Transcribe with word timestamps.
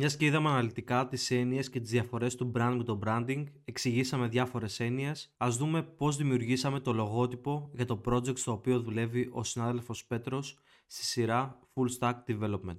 Μιας 0.00 0.16
και 0.16 0.24
είδαμε 0.24 0.48
αναλυτικά 0.48 1.08
τις 1.08 1.30
έννοιες 1.30 1.70
και 1.70 1.80
τις 1.80 1.90
διαφορές 1.90 2.34
του 2.34 2.52
brand 2.54 2.74
με 2.76 2.84
το 2.84 2.98
branding, 3.04 3.44
εξηγήσαμε 3.64 4.28
διάφορες 4.28 4.80
έννοιες, 4.80 5.34
ας 5.36 5.56
δούμε 5.56 5.82
πώς 5.82 6.16
δημιουργήσαμε 6.16 6.80
το 6.80 6.92
λογότυπο 6.92 7.70
για 7.72 7.84
το 7.84 8.00
project 8.04 8.38
στο 8.38 8.52
οποίο 8.52 8.80
δουλεύει 8.80 9.28
ο 9.32 9.44
συνάδελφος 9.44 10.06
Πέτρος 10.06 10.58
στη 10.86 11.04
σειρά 11.04 11.58
Full 11.74 11.98
Stack 11.98 12.14
Development. 12.26 12.78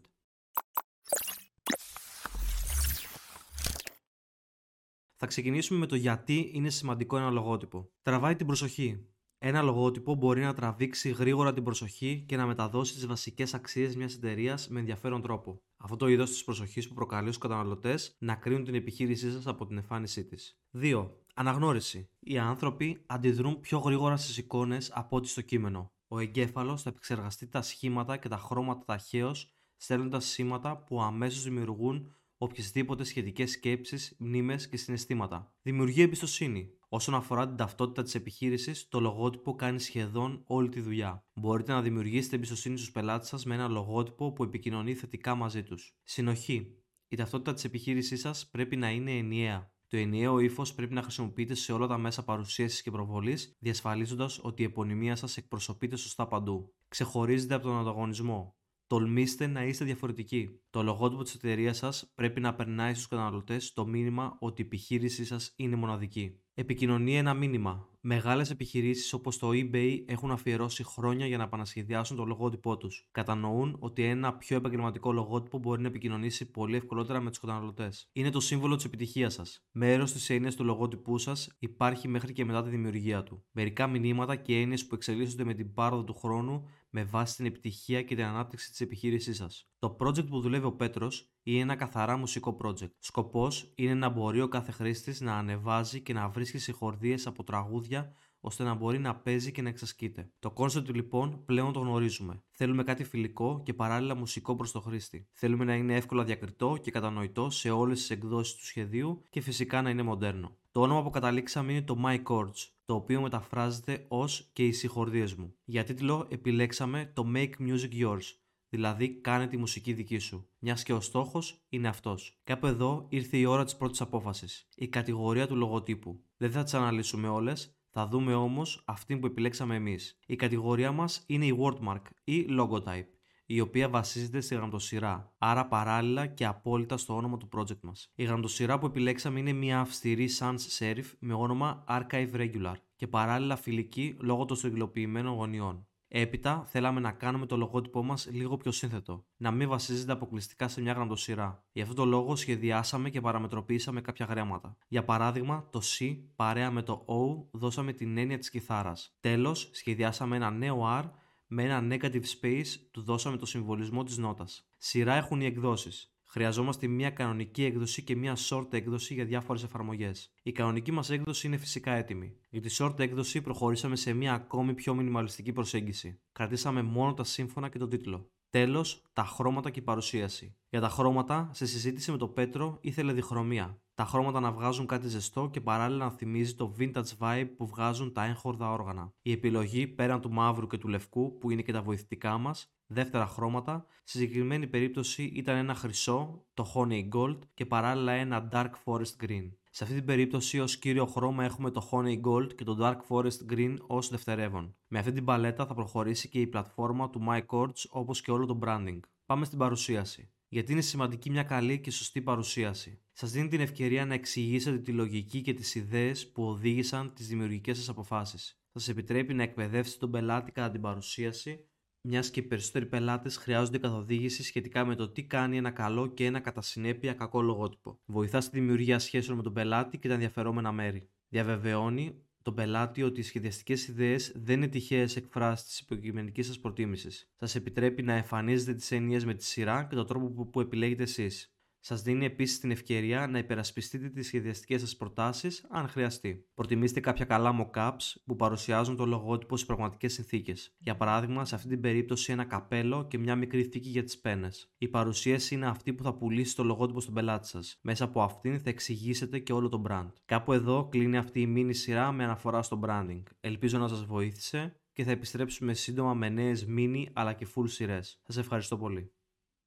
Θα 5.15 5.25
ξεκινήσουμε 5.27 5.79
με 5.79 5.85
το 5.85 5.95
γιατί 5.95 6.51
είναι 6.53 6.69
σημαντικό 6.69 7.17
ένα 7.17 7.29
λογότυπο. 7.29 7.89
Τραβάει 8.01 8.35
την 8.35 8.45
προσοχή. 8.45 9.05
Ένα 9.41 9.61
λογότυπο 9.61 10.15
μπορεί 10.15 10.41
να 10.41 10.53
τραβήξει 10.53 11.09
γρήγορα 11.09 11.53
την 11.53 11.63
προσοχή 11.63 12.23
και 12.27 12.37
να 12.37 12.45
μεταδώσει 12.45 12.93
τις 12.93 13.07
βασικές 13.07 13.53
αξίες 13.53 13.95
μιας 13.95 14.13
εταιρείας 14.13 14.67
με 14.67 14.79
ενδιαφέρον 14.79 15.21
τρόπο. 15.21 15.61
Αυτό 15.77 15.95
το 15.95 16.07
είδος 16.07 16.29
της 16.29 16.43
προσοχής 16.43 16.87
που 16.87 16.93
προκαλεί 16.93 17.27
στους 17.27 17.37
καταναλωτές 17.37 18.15
να 18.19 18.35
κρίνουν 18.35 18.63
την 18.63 18.75
επιχείρησή 18.75 19.31
σας 19.31 19.47
από 19.47 19.65
την 19.65 19.77
εμφάνισή 19.77 20.25
της. 20.25 20.59
2. 20.71 21.09
Αναγνώριση. 21.33 22.09
Οι 22.19 22.37
άνθρωποι 22.37 23.03
αντιδρούν 23.05 23.59
πιο 23.59 23.77
γρήγορα 23.77 24.17
στις 24.17 24.37
εικόνες 24.37 24.91
από 24.93 25.15
ό,τι 25.15 25.27
στο 25.27 25.41
κείμενο. 25.41 25.91
Ο 26.07 26.19
εγκέφαλος 26.19 26.81
θα 26.81 26.89
επεξεργαστεί 26.89 27.47
τα 27.47 27.61
σχήματα 27.61 28.17
και 28.17 28.27
τα 28.27 28.37
χρώματα 28.37 28.83
ταχαίως, 28.85 29.55
στέλνοντας 29.77 30.25
σήματα 30.25 30.77
που 30.77 31.01
αμέσως 31.01 31.43
δημιουργούν 31.43 32.15
οποιασδήποτε 32.37 33.03
σχετικές 33.03 33.51
σκέψεις, 33.51 34.15
μνήμες 34.19 34.67
και 34.67 34.77
συναισθήματα. 34.77 35.53
Δημιουργεί 35.61 36.01
εμπιστοσύνη. 36.01 36.78
Όσον 36.91 37.15
αφορά 37.15 37.47
την 37.47 37.55
ταυτότητα 37.55 38.03
της 38.03 38.15
επιχείρησης, 38.15 38.87
το 38.87 38.99
λογότυπο 38.99 39.55
κάνει 39.55 39.79
σχεδόν 39.79 40.43
όλη 40.45 40.69
τη 40.69 40.81
δουλειά. 40.81 41.25
Μπορείτε 41.33 41.71
να 41.71 41.81
δημιουργήσετε 41.81 42.35
εμπιστοσύνη 42.35 42.77
στους 42.77 42.91
πελάτες 42.91 43.27
σας 43.27 43.45
με 43.45 43.53
ένα 43.53 43.67
λογότυπο 43.67 44.33
που 44.33 44.43
επικοινωνεί 44.43 44.93
θετικά 44.93 45.35
μαζί 45.35 45.63
τους. 45.63 45.97
Συνοχή. 46.03 46.73
Η 47.07 47.15
ταυτότητα 47.15 47.53
της 47.53 47.63
επιχείρησής 47.63 48.19
σας 48.19 48.49
πρέπει 48.51 48.75
να 48.75 48.89
είναι 48.89 49.11
ενιαία. 49.11 49.71
Το 49.87 49.97
ενιαίο 49.97 50.39
ύφος 50.39 50.73
πρέπει 50.73 50.93
να 50.93 51.01
χρησιμοποιείται 51.01 51.53
σε 51.53 51.73
όλα 51.73 51.87
τα 51.87 51.97
μέσα 51.97 52.23
παρουσίασης 52.23 52.81
και 52.81 52.91
προβολής, 52.91 53.57
διασφαλίζοντας 53.59 54.39
ότι 54.41 54.61
η 54.61 54.65
επωνυμία 54.65 55.15
σας 55.15 55.37
εκπροσωπείται 55.37 55.95
σωστά 55.95 56.27
παντού. 56.27 56.73
Ξεχωρίζεται 56.87 57.53
από 57.53 57.63
τον 57.63 57.77
ανταγωνισμό. 57.77 58.57
Τολμήστε 58.87 59.47
να 59.47 59.63
είστε 59.63 59.85
διαφορετικοί. 59.85 60.49
Το 60.69 60.83
λογότυπο 60.83 61.23
της 61.23 61.33
εταιρείας 61.33 61.77
σας 61.77 62.11
πρέπει 62.15 62.39
να 62.39 62.55
περνάει 62.55 62.93
στους 62.93 63.07
καταναλωτές 63.07 63.73
το 63.73 63.85
μήνυμα 63.85 64.37
ότι 64.39 64.61
η 64.61 64.65
επιχείρησή 64.65 65.25
σας 65.25 65.53
είναι 65.55 65.75
μοναδική. 65.75 66.39
Επικοινωνεί 66.59 67.17
ένα 67.17 67.33
μήνυμα. 67.33 67.87
Μεγάλες 68.01 68.49
επιχειρήσεις 68.49 69.13
όπως 69.13 69.37
το 69.37 69.49
eBay 69.51 70.03
έχουν 70.05 70.31
αφιερώσει 70.31 70.83
χρόνια 70.83 71.25
για 71.25 71.37
να 71.37 71.43
επανασχεδιάσουν 71.43 72.17
το 72.17 72.25
λογότυπό 72.25 72.77
τους. 72.77 73.07
Κατανοούν 73.11 73.75
ότι 73.79 74.03
ένα 74.03 74.33
πιο 74.33 74.57
επαγγελματικό 74.57 75.11
λογότυπο 75.11 75.57
μπορεί 75.57 75.81
να 75.81 75.87
επικοινωνήσει 75.87 76.51
πολύ 76.51 76.75
ευκολότερα 76.75 77.19
με 77.21 77.29
τους 77.29 77.39
καταναλωτές. 77.39 78.09
Είναι 78.13 78.29
το 78.29 78.39
σύμβολο 78.39 78.75
της 78.75 78.85
επιτυχίας 78.85 79.33
σας. 79.33 79.67
Μέρος 79.71 80.11
της 80.11 80.29
έννοιας 80.29 80.55
του 80.55 80.63
λογότυπού 80.63 81.17
σας 81.17 81.55
υπάρχει 81.59 82.07
μέχρι 82.07 82.33
και 82.33 82.45
μετά 82.45 82.63
τη 82.63 82.69
δημιουργία 82.69 83.23
του. 83.23 83.43
Μερικά 83.51 83.87
μηνύματα 83.87 84.35
και 84.35 84.59
έννοιες 84.59 84.87
που 84.87 84.95
εξελίσσονται 84.95 85.43
με 85.43 85.53
την 85.53 85.73
πάροδο 85.73 86.03
του 86.03 86.13
χρόνου 86.13 86.67
με 86.89 87.03
βάση 87.03 87.35
την 87.35 87.45
επιτυχία 87.45 88.03
και 88.03 88.15
την 88.15 88.23
ανάπτυξη 88.23 88.69
της 88.69 88.81
επιχείρησής 88.81 89.37
σας. 89.37 89.69
Το 89.79 89.97
project 89.99 90.27
που 90.27 90.41
δουλεύει 90.41 90.65
ο 90.65 90.73
Πέτρος 90.73 91.31
είναι 91.43 91.59
ένα 91.59 91.75
καθαρά 91.75 92.17
μουσικό 92.17 92.57
project. 92.63 92.91
Σκοπός 92.99 93.73
είναι 93.75 93.93
να 93.93 94.09
μπορεί 94.09 94.41
ο 94.41 94.47
κάθε 94.47 94.71
χρήστης 94.71 95.21
να 95.21 95.37
ανεβάζει 95.37 96.01
και 96.01 96.13
να 96.13 96.29
βρίσκει 96.29 96.57
συγχορδίες 96.57 97.27
από 97.27 97.43
τραγούδια 97.43 98.13
ώστε 98.39 98.63
να 98.63 98.73
μπορεί 98.73 98.99
να 98.99 99.15
παίζει 99.15 99.51
και 99.51 99.61
να 99.61 99.69
εξασκείται. 99.69 100.31
Το 100.39 100.53
concept 100.55 100.93
λοιπόν 100.93 101.45
πλέον 101.45 101.73
το 101.73 101.79
γνωρίζουμε. 101.79 102.43
Θέλουμε 102.49 102.83
κάτι 102.83 103.03
φιλικό 103.03 103.61
και 103.65 103.73
παράλληλα 103.73 104.15
μουσικό 104.15 104.55
προς 104.55 104.71
το 104.71 104.79
χρήστη. 104.79 105.27
Θέλουμε 105.31 105.65
να 105.65 105.75
είναι 105.75 105.95
εύκολα 105.95 106.23
διακριτό 106.23 106.77
και 106.81 106.91
κατανοητό 106.91 107.49
σε 107.49 107.69
όλες 107.69 107.99
τις 107.99 108.09
εκδόσεις 108.09 108.55
του 108.55 108.65
σχεδίου 108.65 109.21
και 109.29 109.41
φυσικά 109.41 109.81
να 109.81 109.89
είναι 109.89 110.03
μοντέρνο. 110.03 110.57
Το 110.71 110.81
όνομα 110.81 111.03
που 111.03 111.09
καταλήξαμε 111.09 111.71
είναι 111.71 111.81
το 111.81 111.97
My 112.05 112.23
Chords, 112.23 112.67
το 112.85 112.93
οποίο 112.95 113.21
μεταφράζεται 113.21 114.05
ως 114.07 114.49
και 114.53 114.65
οι 114.65 114.71
συγχορδίες 114.71 115.35
μου. 115.35 115.55
Για 115.63 115.83
τίτλο 115.83 116.27
επιλέξαμε 116.29 117.11
το 117.13 117.31
Make 117.35 117.51
Music 117.59 118.03
Yours, 118.03 118.35
δηλαδή 118.69 119.09
κάνε 119.09 119.47
τη 119.47 119.57
μουσική 119.57 119.93
δική 119.93 120.17
σου, 120.17 120.49
μιας 120.59 120.83
και 120.83 120.93
ο 120.93 120.99
στόχος 120.99 121.65
είναι 121.69 121.87
αυτός. 121.87 122.39
Κάπου 122.43 122.67
εδώ 122.67 123.05
ήρθε 123.09 123.37
η 123.37 123.45
ώρα 123.45 123.63
της 123.63 123.75
πρώτης 123.75 124.01
απόφασης, 124.01 124.67
η 124.75 124.87
κατηγορία 124.87 125.47
του 125.47 125.55
λογοτύπου. 125.55 126.23
Δεν 126.37 126.51
θα 126.51 126.63
τις 126.63 126.73
αναλύσουμε 126.73 127.27
όλες, 127.27 127.78
θα 127.91 128.07
δούμε 128.07 128.33
όμως 128.33 128.83
αυτή 128.85 129.17
που 129.17 129.25
επιλέξαμε 129.25 129.75
εμείς. 129.75 130.19
Η 130.27 130.35
κατηγορία 130.35 130.91
μας 130.91 131.23
είναι 131.27 131.45
η 131.45 131.57
wordmark 131.61 132.01
ή 132.23 132.45
logotype, 132.49 133.07
η 133.45 133.59
οποία 133.59 133.89
βασίζεται 133.89 134.41
στη 134.41 134.55
γραμματοσυρά, 134.55 135.33
άρα 135.37 135.67
παράλληλα 135.67 136.27
και 136.27 136.45
απόλυτα 136.45 136.97
στο 136.97 137.15
όνομα 137.15 137.37
του 137.37 137.49
project 137.55 137.79
μας. 137.81 138.11
Η 138.15 138.23
γραμματοσυρά 138.23 138.79
που 138.79 138.85
επιλέξαμε 138.85 139.39
είναι 139.39 139.53
μια 139.53 139.79
αυστηρή 139.79 140.29
sans 140.39 140.57
serif 140.79 141.05
με 141.19 141.33
όνομα 141.33 141.83
Archive 141.87 142.31
Regular 142.33 142.75
και 142.95 143.07
παράλληλα 143.07 143.55
φιλική 143.55 144.17
λόγω 144.19 144.45
των 144.45 144.57
στρογγυλοποιημένων 144.57 145.33
γωνιών. 145.33 145.88
Έπειτα, 146.11 146.63
θέλαμε 146.67 146.99
να 146.99 147.11
κάνουμε 147.11 147.45
το 147.45 147.57
λογότυπό 147.57 148.03
μας 148.03 148.27
λίγο 148.31 148.57
πιο 148.57 148.71
σύνθετο, 148.71 149.25
να 149.37 149.51
μην 149.51 149.69
βασίζεται 149.69 150.11
αποκλειστικά 150.11 150.67
σε 150.67 150.81
μια 150.81 150.91
γραμματοσυρά. 150.91 151.63
Γι' 151.71 151.81
αυτό 151.81 151.93
το 151.93 152.05
λόγο 152.05 152.35
σχεδιάσαμε 152.35 153.09
και 153.09 153.21
παραμετροποιήσαμε 153.21 154.01
κάποια 154.01 154.25
γράμματα. 154.25 154.77
Για 154.87 155.03
παράδειγμα, 155.03 155.67
το 155.71 155.81
C 155.83 156.17
παρέα 156.35 156.71
με 156.71 156.81
το 156.81 157.05
O 157.07 157.47
δώσαμε 157.51 157.93
την 157.93 158.17
έννοια 158.17 158.37
της 158.37 158.49
κιθάρας. 158.49 159.17
Τέλος, 159.19 159.69
σχεδιάσαμε 159.73 160.35
ένα 160.35 160.51
νέο 160.51 160.81
R 161.01 161.09
με 161.47 161.63
ένα 161.63 161.87
negative 161.91 162.23
space 162.41 162.67
του 162.91 163.01
δώσαμε 163.01 163.37
το 163.37 163.45
συμβολισμό 163.45 164.03
της 164.03 164.17
νότας. 164.17 164.69
Σειρά 164.77 165.13
έχουν 165.13 165.41
οι 165.41 165.45
εκδόσεις. 165.45 166.18
Χρειαζόμαστε 166.31 166.87
μια 166.87 167.09
κανονική 167.09 167.63
έκδοση 167.63 168.03
και 168.03 168.15
μια 168.15 168.37
short 168.49 168.73
έκδοση 168.73 169.13
για 169.13 169.25
διάφορες 169.25 169.63
εφαρμογές. 169.63 170.33
Η 170.43 170.51
κανονική 170.51 170.91
μας 170.91 171.09
έκδοση 171.09 171.47
είναι 171.47 171.57
φυσικά 171.57 171.91
έτοιμη. 171.91 172.35
Για 172.49 172.61
τη 172.61 172.75
short 172.77 172.99
έκδοση 172.99 173.41
προχωρήσαμε 173.41 173.95
σε 173.95 174.13
μια 174.13 174.33
ακόμη 174.33 174.73
πιο 174.73 174.93
μινιμαλιστική 174.93 175.53
προσέγγιση. 175.53 176.19
Κρατήσαμε 176.31 176.81
μόνο 176.81 177.13
τα 177.13 177.23
σύμφωνα 177.23 177.69
και 177.69 177.77
τον 177.77 177.89
τίτλο. 177.89 178.31
Τέλος, 178.49 179.03
τα 179.13 179.23
χρώματα 179.23 179.69
και 179.69 179.79
η 179.79 179.83
παρουσίαση. 179.83 180.57
Για 180.71 180.81
τα 180.81 180.89
χρώματα, 180.89 181.49
σε 181.53 181.65
συζήτηση 181.65 182.11
με 182.11 182.17
τον 182.17 182.33
Πέτρο 182.33 182.77
ήθελε 182.81 183.13
διχρωμία. 183.13 183.81
Τα 183.93 184.05
χρώματα 184.05 184.39
να 184.39 184.51
βγάζουν 184.51 184.85
κάτι 184.85 185.07
ζεστό 185.07 185.49
και 185.51 185.61
παράλληλα 185.61 186.05
να 186.05 186.11
θυμίζει 186.11 186.55
το 186.55 186.75
vintage 186.79 187.17
vibe 187.19 187.49
που 187.57 187.67
βγάζουν 187.67 188.13
τα 188.13 188.25
έγχορδα 188.25 188.71
όργανα. 188.71 189.13
Η 189.21 189.31
επιλογή 189.31 189.87
πέραν 189.87 190.21
του 190.21 190.31
μαύρου 190.31 190.67
και 190.67 190.77
του 190.77 190.87
λευκού, 190.87 191.37
που 191.37 191.51
είναι 191.51 191.61
και 191.61 191.71
τα 191.71 191.81
βοηθητικά 191.81 192.37
μας, 192.37 192.73
δεύτερα 192.85 193.25
χρώματα. 193.25 193.85
Στη 194.03 194.17
συγκεκριμένη 194.17 194.67
περίπτωση 194.67 195.23
ήταν 195.23 195.55
ένα 195.55 195.75
χρυσό, 195.75 196.45
το 196.53 196.71
Honey 196.75 197.09
Gold 197.09 197.39
και 197.53 197.65
παράλληλα 197.65 198.11
ένα 198.11 198.49
Dark 198.51 198.71
Forest 198.85 199.23
Green. 199.25 199.49
Σε 199.69 199.83
αυτή 199.83 199.95
την 199.95 200.05
περίπτωση 200.05 200.59
ως 200.59 200.77
κύριο 200.77 201.05
χρώμα 201.05 201.43
έχουμε 201.43 201.71
το 201.71 201.89
Honey 201.91 202.21
Gold 202.21 202.55
και 202.55 202.63
το 202.63 202.77
Dark 202.81 202.97
Forest 203.09 203.53
Green 203.53 203.75
ως 203.87 204.09
δευτερεύον. 204.09 204.75
Με 204.87 204.99
αυτή 204.99 205.11
την 205.11 205.25
παλέτα 205.25 205.65
θα 205.65 205.73
προχωρήσει 205.73 206.29
και 206.29 206.39
η 206.39 206.47
πλατφόρμα 206.47 207.09
του 207.09 207.21
MyCords 207.29 207.85
όπως 207.89 208.21
και 208.21 208.31
όλο 208.31 208.45
το 208.45 208.59
branding. 208.63 208.99
Πάμε 209.25 209.45
στην 209.45 209.57
παρουσίαση. 209.57 210.29
Γιατί 210.51 210.71
είναι 210.71 210.81
σημαντική 210.81 211.29
μια 211.29 211.43
καλή 211.43 211.79
και 211.79 211.91
σωστή 211.91 212.21
παρουσίαση. 212.21 213.01
Σας 213.11 213.31
δίνει 213.31 213.47
την 213.47 213.59
ευκαιρία 213.59 214.05
να 214.05 214.13
εξηγήσετε 214.13 214.77
τη 214.77 214.91
λογική 214.91 215.41
και 215.41 215.53
τις 215.53 215.75
ιδέες 215.75 216.31
που 216.31 216.43
οδήγησαν 216.43 217.13
τις 217.13 217.27
δημιουργικές 217.27 217.77
σας 217.77 217.89
αποφάσεις. 217.89 218.61
Σας 218.73 218.87
επιτρέπει 218.87 219.33
να 219.33 219.43
εκπαιδεύσετε 219.43 219.99
τον 219.99 220.11
πελάτη 220.11 220.51
κατά 220.51 220.71
την 220.71 220.81
παρουσίαση 220.81 221.69
μιας 222.01 222.29
και 222.29 222.39
οι 222.39 222.43
περισσότεροι 222.43 222.85
πελάτες 222.85 223.37
χρειάζονται 223.37 223.77
καθοδήγηση 223.77 224.43
σχετικά 224.43 224.85
με 224.85 224.95
το 224.95 225.09
τι 225.09 225.23
κάνει 225.23 225.57
ένα 225.57 225.71
καλό 225.71 226.07
και 226.07 226.25
ένα 226.25 226.39
κατά 226.39 226.61
συνέπεια 226.61 227.13
κακό 227.13 227.41
λογότυπο. 227.41 227.99
Βοηθά 228.05 228.41
στη 228.41 228.59
δημιουργία 228.59 228.99
σχέσεων 228.99 229.37
με 229.37 229.43
τον 229.43 229.53
πελάτη 229.53 229.97
και 229.97 230.07
τα 230.07 230.13
ενδιαφερόμενα 230.13 230.71
μέρη. 230.71 231.09
Διαβεβαιώνει 231.29 232.23
τον 232.49 232.57
πελάτη 232.57 233.03
ότι 233.03 233.19
οι 233.19 233.23
σχεδιαστικές 233.23 233.87
ιδέες 233.87 234.31
δεν 234.35 234.57
είναι 234.57 234.67
τυχαίες 234.67 235.15
εκφράσεις 235.15 235.67
της 235.67 235.79
υποκειμενικής 235.79 236.45
σας 236.47 236.59
προτίμησης. 236.59 237.29
Σας 237.39 237.55
επιτρέπει 237.55 238.03
να 238.03 238.13
εμφανίζετε 238.13 238.73
τις 238.73 238.91
έννοιες 238.91 239.25
με 239.25 239.33
τη 239.33 239.43
σειρά 239.43 239.83
και 239.83 239.95
τον 239.95 240.07
τρόπο 240.07 240.45
που 240.45 240.59
επιλέγετε 240.59 241.03
εσείς. 241.03 241.53
Σας 241.79 242.01
δίνει 242.01 242.25
επίσης 242.25 242.59
την 242.59 242.71
ευκαιρία 242.71 243.27
να 243.27 243.37
υπερασπιστείτε 243.37 244.09
τις 244.09 244.27
σχεδιαστικές 244.27 244.81
σας 244.81 244.97
προτάσεις 244.97 245.65
αν 245.69 245.87
χρειαστεί. 245.87 246.45
Προτιμήστε 246.53 246.99
κάποια 246.99 247.25
καλά 247.25 247.69
mockups 247.73 248.13
που 248.25 248.35
παρουσιάζουν 248.35 248.95
το 248.95 249.05
λογότυπο 249.05 249.57
σε 249.57 249.65
πραγματικές 249.65 250.13
συνθήκες. 250.13 250.75
Για 250.77 250.95
παράδειγμα, 250.95 251.45
σε 251.45 251.55
αυτή 251.55 251.67
την 251.67 251.81
περίπτωση 251.81 252.31
ένα 252.31 252.43
καπέλο 252.43 253.07
και 253.07 253.17
μια 253.17 253.35
μικρή 253.35 253.63
θήκη 253.63 253.89
για 253.89 254.03
τις 254.03 254.19
πένες. 254.19 254.73
Η 254.77 254.87
παρουσίαση 254.87 255.55
είναι 255.55 255.67
αυτή 255.67 255.93
που 255.93 256.03
θα 256.03 256.13
πουλήσει 256.13 256.55
το 256.55 256.63
λογότυπο 256.63 257.01
στον 257.01 257.13
πελάτη 257.13 257.47
σας. 257.47 257.79
Μέσα 257.81 258.03
από 258.03 258.21
αυτήν 258.21 258.59
θα 258.59 258.69
εξηγήσετε 258.69 259.39
και 259.39 259.53
όλο 259.53 259.69
το 259.69 259.81
brand. 259.87 260.11
Κάπου 260.25 260.53
εδώ 260.53 260.87
κλείνει 260.89 261.17
αυτή 261.17 261.41
η 261.41 261.47
μίνι 261.47 261.73
σειρά 261.73 262.11
με 262.11 262.23
αναφορά 262.23 262.61
στο 262.61 262.79
branding. 262.83 263.23
Ελπίζω 263.39 263.77
να 263.77 263.87
σας 263.87 264.05
βοήθησε 264.05 264.79
και 264.93 265.03
θα 265.03 265.11
επιστρέψουμε 265.11 265.73
σύντομα 265.73 266.13
με 266.13 266.29
νέες 266.29 266.67
mini 266.77 267.03
αλλά 267.13 267.33
και 267.33 267.47
full 267.55 267.69
σειρές. 267.69 268.19
Σας 268.23 268.37
ευχαριστώ 268.37 268.77
πολύ. 268.77 269.11